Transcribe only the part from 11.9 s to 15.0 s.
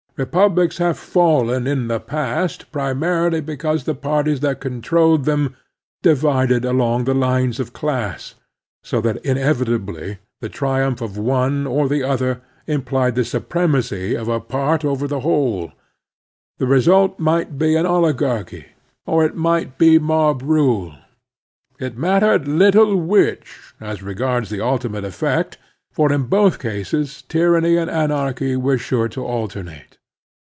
other implied the supremacy of a part